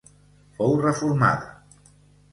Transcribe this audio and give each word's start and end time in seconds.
Fou 0.55 0.73
reformada. 0.85 1.53